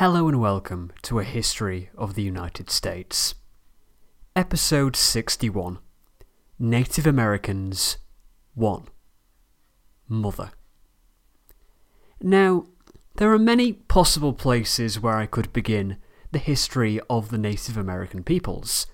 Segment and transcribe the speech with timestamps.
[0.00, 3.34] Hello and welcome to A History of the United States.
[4.34, 5.78] Episode 61
[6.58, 7.98] Native Americans
[8.54, 8.84] 1
[10.08, 10.52] Mother.
[12.18, 12.64] Now,
[13.16, 15.98] there are many possible places where I could begin
[16.32, 18.86] the history of the Native American peoples,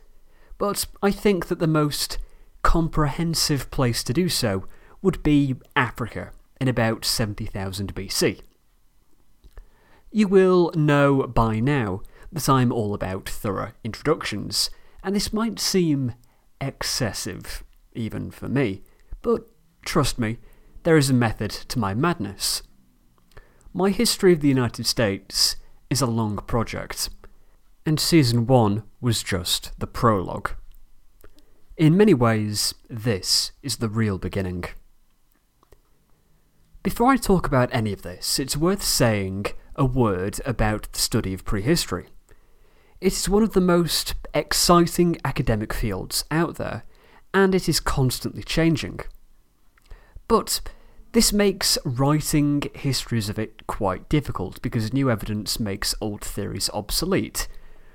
[0.58, 2.18] but I think that the most
[2.64, 4.66] comprehensive place to do so
[5.02, 8.40] would be Africa in about 70,000 BC.
[10.16, 12.00] You will know by now
[12.32, 14.70] that I'm all about thorough introductions,
[15.04, 16.14] and this might seem
[16.58, 17.62] excessive,
[17.94, 18.82] even for me,
[19.20, 19.46] but
[19.84, 20.38] trust me,
[20.84, 22.62] there is a method to my madness.
[23.74, 25.56] My history of the United States
[25.90, 27.10] is a long project,
[27.84, 30.52] and Season 1 was just the prologue.
[31.76, 34.64] In many ways, this is the real beginning.
[36.82, 41.32] Before I talk about any of this, it's worth saying a word about the study
[41.32, 42.06] of prehistory.
[43.00, 46.84] It is one of the most exciting academic fields out there,
[47.32, 49.00] and it is constantly changing.
[50.28, 50.60] But
[51.12, 57.48] this makes writing histories of it quite difficult because new evidence makes old theories obsolete.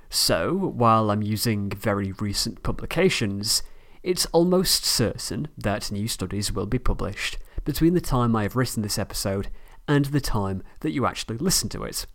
[0.08, 3.62] So, while I'm using very recent publications,
[4.02, 8.82] it's almost certain that new studies will be published between the time I have written
[8.82, 9.48] this episode
[9.88, 12.06] and the time that you actually listen to it.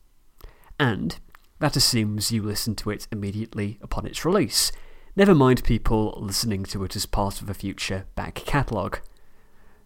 [0.80, 1.20] And
[1.60, 4.72] that assumes you listen to it immediately upon its release,
[5.16, 9.00] never mind people listening to it as part of a future back catalogue.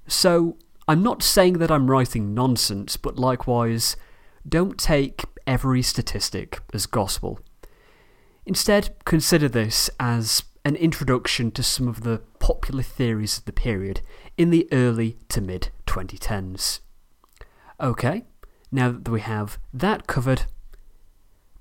[0.07, 0.57] So,
[0.87, 3.95] I'm not saying that I'm writing nonsense, but likewise,
[4.47, 7.39] don't take every statistic as gospel.
[8.45, 14.01] Instead, consider this as an introduction to some of the popular theories of the period
[14.37, 16.79] in the early to mid 2010s.
[17.81, 18.25] Okay,
[18.71, 20.43] now that we have that covered,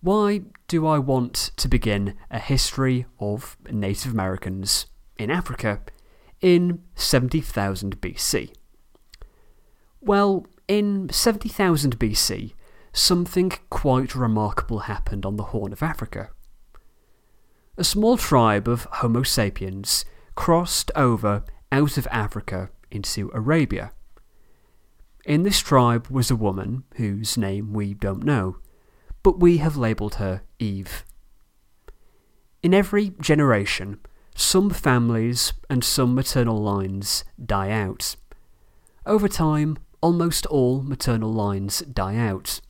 [0.02, 4.84] why do I want to begin a history of Native Americans
[5.16, 5.80] in Africa
[6.42, 8.52] in 70,000 BC?
[10.02, 12.52] Well, in 70,000 BC,
[12.92, 16.28] something quite remarkable happened on the Horn of Africa.
[17.78, 20.04] A small tribe of Homo sapiens
[20.34, 23.92] crossed over out of Africa into Arabia.
[25.24, 28.56] In this tribe was a woman whose name we don't know,
[29.22, 31.04] but we have labelled her Eve.
[32.62, 34.00] In every generation,
[34.34, 38.16] some families and some maternal lines die out.
[39.04, 42.60] Over time, almost all maternal lines die out.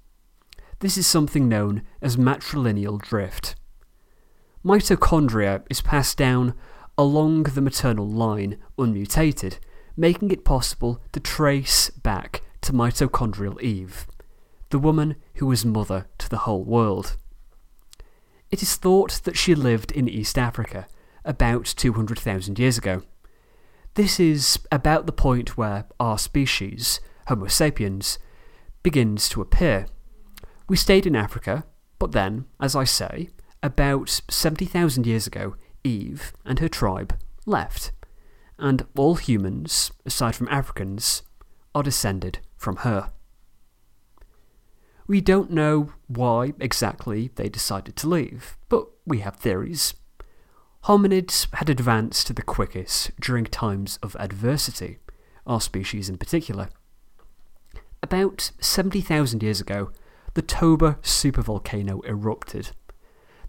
[0.80, 3.54] This is something known as matrilineal drift.
[4.64, 6.54] Mitochondria is passed down
[6.98, 9.58] along the maternal line unmutated,
[10.00, 14.06] making it possible to trace back to mitochondrial Eve,
[14.70, 17.18] the woman who was mother to the whole world.
[18.50, 20.86] It is thought that she lived in East Africa
[21.22, 23.02] about 200,000 years ago.
[23.92, 28.18] This is about the point where our species, Homo sapiens,
[28.82, 29.86] begins to appear.
[30.66, 31.66] We stayed in Africa,
[31.98, 33.28] but then, as I say,
[33.62, 37.92] about 70,000 years ago, Eve and her tribe left,
[38.60, 41.22] and all humans, aside from Africans,
[41.74, 43.10] are descended from her.
[45.06, 49.94] We don't know why exactly they decided to leave, but we have theories.
[50.84, 54.98] Hominids had advanced to the quickest during times of adversity,
[55.46, 56.68] our species in particular.
[58.02, 59.90] About 70,000 years ago,
[60.34, 62.70] the Toba supervolcano erupted,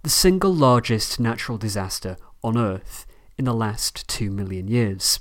[0.03, 3.05] the single largest natural disaster on Earth
[3.41, 5.19] in the last two million years.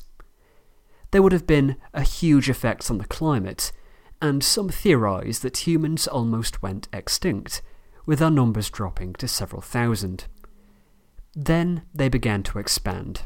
[1.10, 3.72] There would have been a huge effect on the climate,
[4.20, 7.62] and some theorise that humans almost went extinct,
[8.04, 10.26] with our numbers dropping to several thousand.
[11.34, 13.22] Then they began to expand,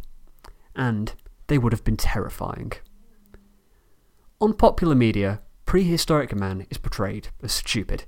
[0.76, 1.12] and
[1.48, 2.70] they would have been terrifying.
[4.40, 8.04] On popular media, prehistoric man is portrayed as stupid,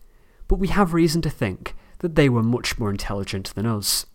[0.46, 4.06] but we have reason to think that they were much more intelligent than us.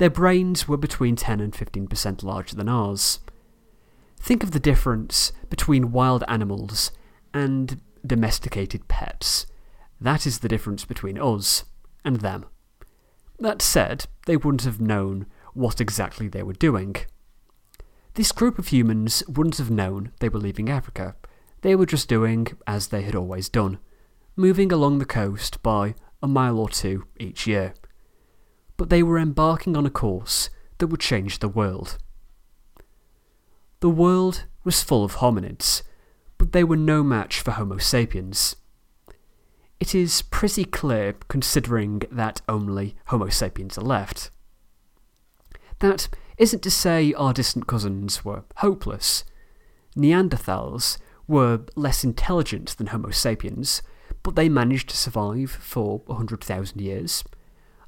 [0.00, 3.18] Their brains were between 10 and 15% larger than ours.
[4.18, 6.90] Think of the difference between wild animals
[7.34, 9.44] and domesticated pets.
[10.00, 11.64] That is the difference between us
[12.02, 12.46] and them.
[13.38, 16.96] That said, they wouldn't have known what exactly they were doing.
[18.14, 21.14] This group of humans wouldn't have known they were leaving Africa.
[21.60, 23.78] They were just doing as they had always done,
[24.34, 27.74] moving along the coast by a mile or two each year.
[28.80, 30.48] But they were embarking on a course
[30.78, 31.98] that would change the world.
[33.80, 35.82] The world was full of hominids,
[36.38, 38.56] but they were no match for Homo sapiens.
[39.80, 44.30] it is pretty clear considering that only Homo sapiens are left.
[45.80, 49.24] That isn't to say our distant cousins were hopeless.
[49.94, 50.96] Neanderthals
[51.28, 53.82] were less intelligent than Homo sapiens,
[54.22, 57.24] but they managed to survive for 100,000 years.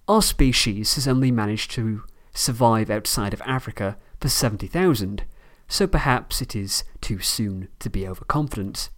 [0.09, 2.03] Our species has only managed to
[2.35, 5.25] survive outside of Africa for 70,000,
[5.69, 8.91] so perhaps it is too soon to be overconfident.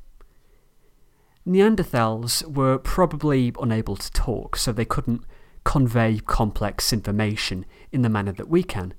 [1.46, 5.24] Neanderthals were probably unable to talk, so they couldn't
[5.64, 8.94] convey complex information in the manner that we can,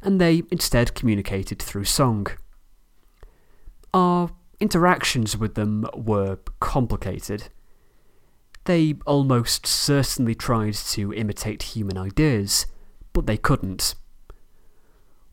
[0.00, 2.28] and they instead communicated through song.
[3.92, 4.30] Our
[4.60, 7.48] interactions with them were complicated.
[8.64, 12.66] They almost certainly tried to imitate human ideas,
[13.12, 13.94] but they couldn't.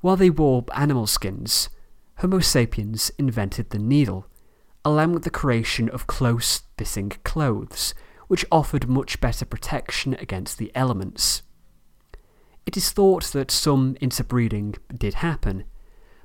[0.02, 1.70] While they wore animal skins,
[2.20, 4.28] Homo sapiens invented the needle,
[4.86, 7.94] allowing the creation of close fitting clothes,
[8.28, 11.42] which offered much better protection against the elements.
[12.66, 15.66] It is thought that some interbreeding did happen,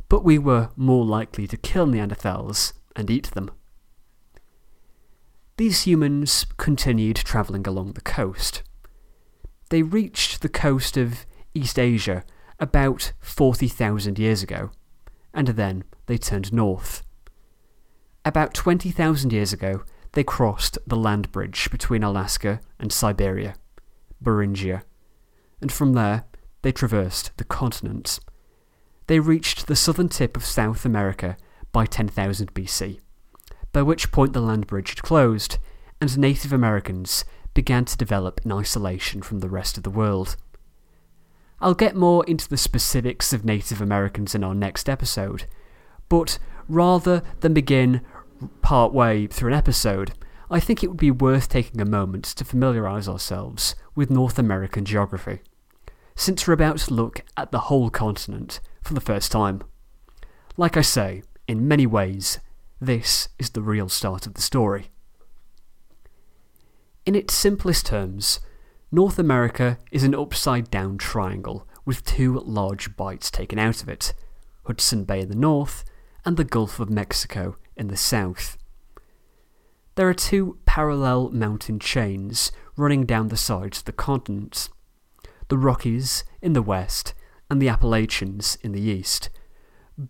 [0.08, 3.50] but we were more likely to kill Neanderthals and eat them.
[5.60, 8.62] These humans continued travelling along the coast.
[9.68, 12.24] They reached the coast of East Asia
[12.58, 14.70] about 40,000 years ago,
[15.34, 17.02] and then they turned north.
[18.24, 23.54] About 20,000 years ago, they crossed the land bridge between Alaska and Siberia,
[24.24, 24.80] Beringia,
[25.60, 26.24] and from there
[26.62, 28.18] they traversed the continent.
[29.08, 31.36] They reached the southern tip of South America
[31.70, 33.00] by 10,000 BC
[33.72, 35.58] by which point the land bridge had closed,
[36.00, 37.24] and Native Americans
[37.54, 40.36] began to develop in isolation from the rest of the world.
[41.60, 45.44] I'll get more into the specifics of Native Americans in our next episode,
[46.08, 46.38] but
[46.68, 48.00] rather than begin
[48.62, 50.12] part way through an episode,
[50.50, 54.84] I think it would be worth taking a moment to familiarise ourselves with North American
[54.84, 55.40] geography,
[56.16, 59.62] since we're about to look at the whole continent for the first time.
[60.56, 62.40] Like I say, in many ways,
[62.80, 64.90] this is the real start of the story.
[67.04, 68.40] In its simplest terms,
[68.90, 74.14] North America is an upside down triangle with two large bites taken out of it
[74.64, 75.84] Hudson Bay in the north
[76.24, 78.56] and the Gulf of Mexico in the south.
[79.94, 84.68] There are two parallel mountain chains running down the sides of the continent
[85.48, 87.12] the Rockies in the west
[87.50, 89.28] and the Appalachians in the east,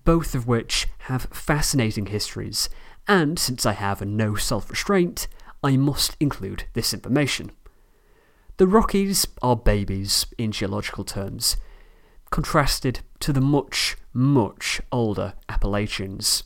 [0.04, 2.68] both of which have fascinating histories,
[3.08, 5.26] and since I have no self restraint,
[5.62, 7.52] I must include this information.
[8.56, 11.56] The Rockies are babies in geological terms,
[12.30, 16.44] contrasted to the much, much older Appalachians.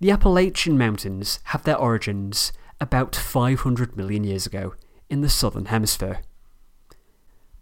[0.00, 4.74] The Appalachian Mountains have their origins about 500 million years ago
[5.10, 6.20] in the southern hemisphere.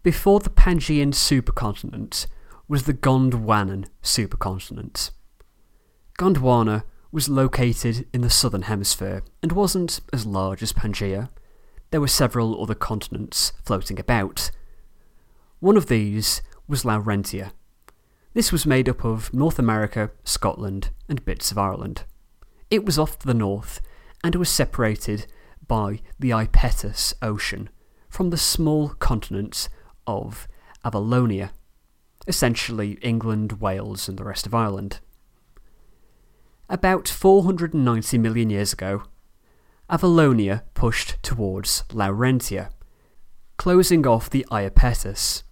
[0.02, 2.26] Before the Pangaean supercontinent,
[2.68, 5.10] was the Gondwanan supercontinent.
[6.18, 6.82] Gondwana
[7.12, 11.28] was located in the southern hemisphere and wasn't as large as Pangaea.
[11.90, 14.50] There were several other continents floating about.
[15.60, 17.52] One of these was Laurentia.
[18.34, 22.04] This was made up of North America, Scotland, and bits of Ireland.
[22.70, 23.80] It was off to the north
[24.24, 25.26] and was separated
[25.66, 27.70] by the Iapetus Ocean
[28.08, 29.68] from the small continent
[30.06, 30.48] of
[30.84, 31.50] Avalonia
[32.26, 35.00] essentially England, Wales, and the rest of Ireland.
[36.68, 39.04] About 490 million years ago,
[39.88, 42.70] Avalonia pushed towards Laurentia,
[43.56, 45.44] closing off the Iapetus,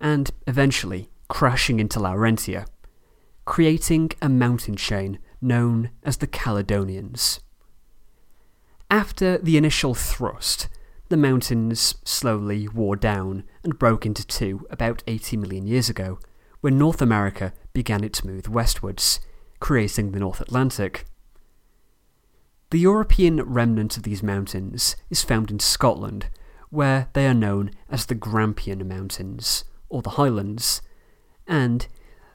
[0.00, 2.66] and eventually crashing into Laurentia,
[3.44, 7.40] creating a mountain chain known as the Caledonians.
[8.90, 10.68] After the initial thrust,
[11.14, 16.18] the mountains slowly wore down and broke into two about 80 million years ago,
[16.60, 19.20] when North America began its move westwards,
[19.60, 21.04] creating the North Atlantic.
[22.70, 26.30] The European remnant of these mountains is found in Scotland,
[26.70, 30.82] where they are known as the Grampian Mountains, or the Highlands,
[31.46, 31.86] and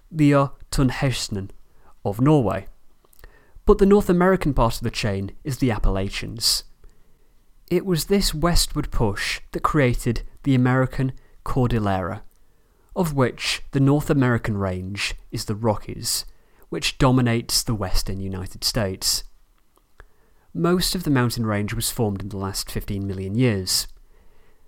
[0.10, 1.50] the Jotunheimen
[2.06, 2.68] of Norway.
[3.66, 6.64] But the North American part of the chain is the Appalachians,
[7.70, 12.24] it was this westward push that created the American Cordillera,
[12.96, 16.26] of which the North American range is the Rockies,
[16.70, 19.24] which dominates the western United States.
[20.54, 23.88] Most of the mountain range was formed in the last 15 million years.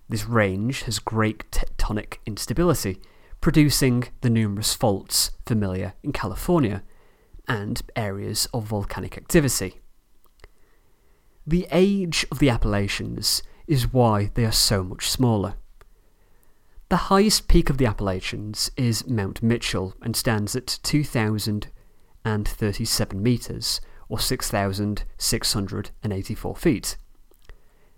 [0.08, 3.02] This range has great tectonic instability,
[3.40, 6.84] producing the numerous faults familiar in California
[7.48, 9.81] and areas of volcanic activity.
[11.48, 15.56] The age of the Appalachians is why they are so much smaller.
[16.90, 24.20] The highest peak of the Appalachians is Mount Mitchell and stands at 2,037 metres, or
[24.20, 26.98] 6,684 feet.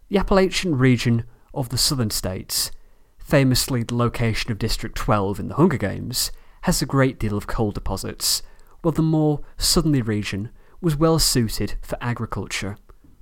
[0.09, 2.71] The Appalachian region of the southern states,
[3.19, 6.31] famously the location of District 12 in the Hunger Games,
[6.63, 8.43] has a great deal of coal deposits,
[8.83, 12.77] while the more southerly region was well suited for agriculture.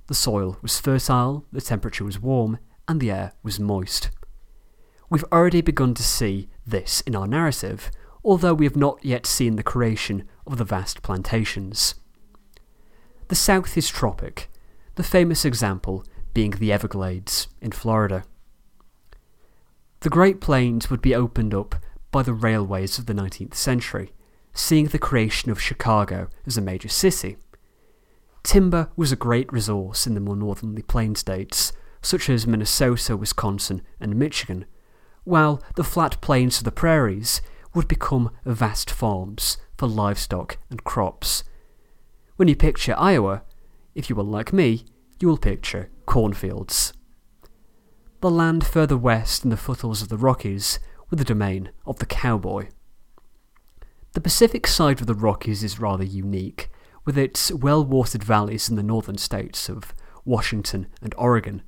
[0.07, 4.11] The soil was fertile, the temperature was warm, and the air was moist.
[5.09, 7.89] We've already begun to see this in our narrative,
[8.23, 11.95] although we have not yet seen the creation of the vast plantations.
[13.29, 14.51] The south is tropic,
[14.95, 18.25] the famous example being the Everglades in Florida.
[20.01, 21.77] The Great Plains would be opened up
[22.11, 24.11] by the railways of the 19th century,
[24.53, 27.37] seeing the creation of Chicago as a major city.
[28.43, 33.81] Timber was a great resource in the more northerly plain states, such as Minnesota, Wisconsin,
[33.99, 34.65] and Michigan,
[35.23, 37.41] while the flat plains of the prairies
[37.73, 41.45] would become vast farms for livestock and crops.
[42.35, 43.43] When you picture Iowa,
[43.95, 44.85] if you are like me,
[45.19, 46.93] you will picture cornfields.
[48.21, 50.79] The land further west in the foothills of the Rockies
[51.09, 52.69] with the domain of the cowboy.
[54.13, 56.69] The Pacific side of the Rockies is rather unique,
[57.05, 59.93] with its well watered valleys in the northern states of
[60.23, 61.61] Washington and Oregon,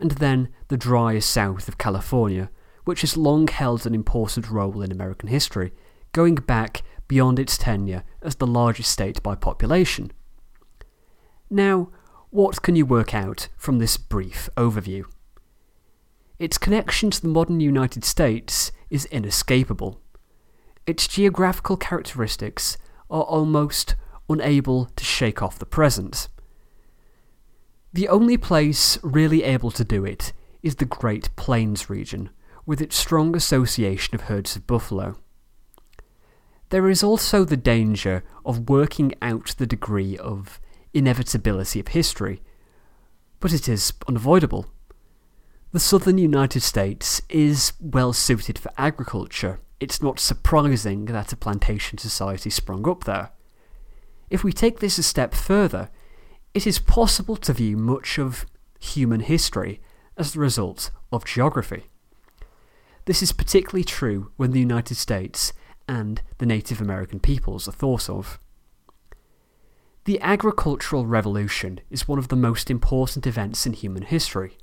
[0.00, 2.50] and then the dry south of California,
[2.84, 5.72] which has long held an important role in American history,
[6.12, 10.10] going back beyond its tenure as the largest state by population.
[11.48, 11.90] Now,
[12.32, 15.04] what can you work out from this brief overview?
[16.38, 20.00] Its connection to the modern United States is inescapable.
[20.86, 22.78] Its geographical characteristics
[23.10, 23.96] are almost
[24.30, 26.28] unable to shake off the present.
[27.92, 32.30] The only place really able to do it is the Great Plains region,
[32.64, 35.18] with its strong association of herds of buffalo.
[36.70, 40.61] There is also the danger of working out the degree of
[40.94, 42.42] inevitability of history,
[43.40, 44.66] but it is unavoidable.
[45.72, 49.60] The southern United States is well suited for agriculture.
[49.80, 53.30] It's not surprising that a plantation society sprung up there.
[54.30, 55.90] If we take this a step further,
[56.54, 58.46] it is possible to view much of
[58.78, 59.80] human history
[60.16, 61.84] as the result of geography.
[63.06, 65.52] This is particularly true when the United States
[65.88, 68.38] and the Native American peoples are thought of.
[70.04, 74.58] The agricultural revolution is one of the most important events in human history.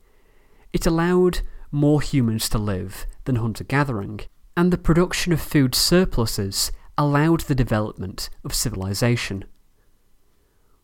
[0.74, 1.42] It allowed
[1.72, 4.20] more humans to live than hunter gathering,
[4.58, 9.46] and the production of food surpluses allowed the development of civilization.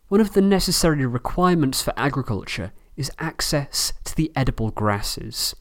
[0.08, 5.54] One of the necessary requirements for agriculture is access to the edible grasses,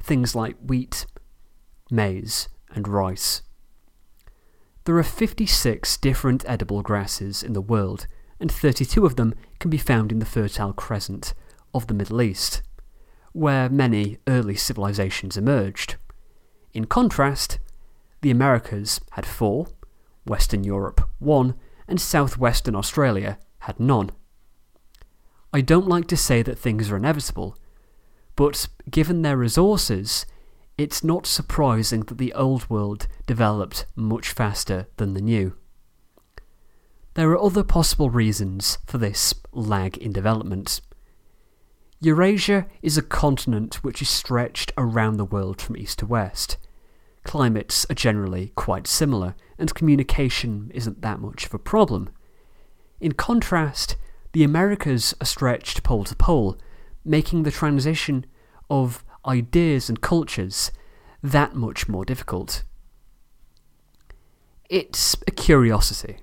[0.00, 1.04] things like wheat,
[1.90, 3.42] maize, and rice.
[4.84, 8.06] There are 56 different edible grasses in the world,
[8.40, 11.34] and 32 of them can be found in the Fertile Crescent
[11.74, 12.62] of the Middle East
[13.32, 15.96] where many early civilizations emerged.
[16.72, 17.58] In contrast,
[18.20, 19.68] the Americas had four,
[20.26, 21.54] Western Europe one,
[21.86, 24.10] and southwestern Australia had none.
[25.52, 27.56] I don't like to say that things are inevitable,
[28.36, 30.26] but given their resources,
[30.76, 35.56] it's not surprising that the old world developed much faster than the new.
[37.18, 40.80] There are other possible reasons for this lag in development.
[41.98, 46.58] Eurasia is a continent which is stretched around the world from east to west.
[47.24, 52.08] Climates are generally quite similar, and communication isn't that much of a problem.
[53.00, 53.96] In contrast,
[54.30, 56.56] the Americas are stretched pole to pole,
[57.04, 58.26] making the transition
[58.70, 60.70] of ideas and cultures
[61.20, 62.62] that much more difficult.
[64.70, 66.18] It's a curiosity.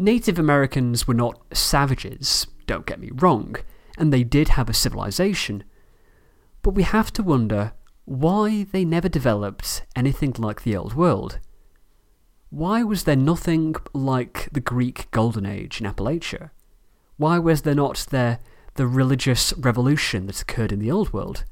[0.00, 3.56] Native Americans were not savages, don't get me wrong,
[3.98, 5.64] and they did have a civilization,
[6.62, 7.72] but we have to wonder
[8.04, 11.40] why they never developed anything like the Old World.
[12.50, 16.50] Why was there nothing like the Greek Golden Age in Appalachia?
[17.16, 18.38] Why was there not there
[18.74, 21.44] the religious revolution that occurred in the Old World?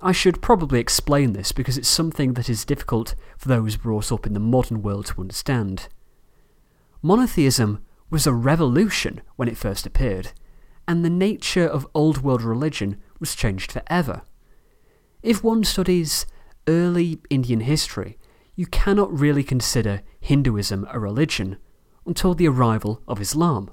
[0.00, 4.24] I should probably explain this because it's something that is difficult for those brought up
[4.24, 5.88] in the modern world to understand.
[7.02, 10.32] Monotheism was a revolution when it first appeared,
[10.86, 14.22] and the nature of Old World religion was changed forever.
[15.22, 16.26] If one studies
[16.66, 18.18] early Indian history,
[18.54, 21.56] you cannot really consider Hinduism a religion
[22.04, 23.70] until the arrival of Islam.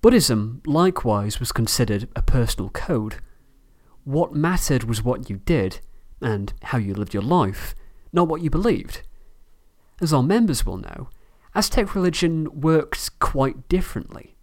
[0.00, 3.16] Buddhism likewise was considered a personal code.
[4.04, 5.80] What mattered was what you did
[6.20, 7.74] and how you lived your life,
[8.12, 9.02] not what you believed.
[10.00, 11.08] As our members will know,
[11.56, 14.36] Aztec religion worked quite differently.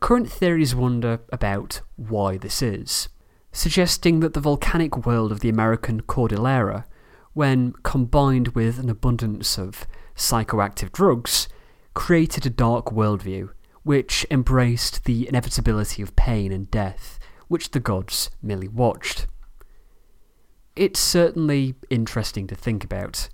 [0.00, 3.10] Current theories wonder about why this is,
[3.52, 6.86] suggesting that the volcanic world of the American Cordillera,
[7.34, 11.48] when combined with an abundance of psychoactive drugs,
[11.92, 13.50] created a dark worldview
[13.82, 17.18] which embraced the inevitability of pain and death,
[17.48, 19.26] which the gods merely watched.
[20.74, 23.28] It's certainly interesting to think about.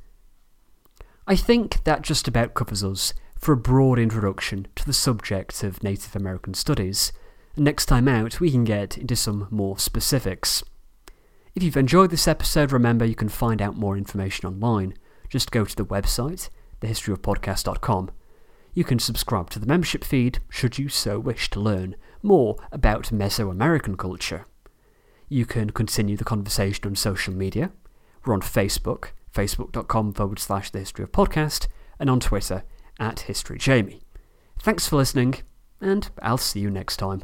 [1.31, 5.83] I think that just about covers us for a broad introduction to the subject of
[5.83, 7.13] Native American studies.
[7.55, 10.65] Next time out, we can get into some more specifics.
[11.55, 14.95] If you've enjoyed this episode, remember you can find out more information online.
[15.29, 16.49] Just go to the website,
[16.81, 18.11] thehistoryofpodcast.com.
[18.73, 23.11] You can subscribe to the membership feed should you so wish to learn more about
[23.11, 24.47] Mesoamerican culture.
[25.29, 27.71] You can continue the conversation on social media.
[28.25, 31.67] We're on Facebook, facebook.com forward slash the history of podcast,
[31.99, 32.65] and on Twitter
[32.99, 34.01] at historyjamie.
[34.61, 35.37] Thanks for listening,
[35.81, 37.23] and I'll see you next time.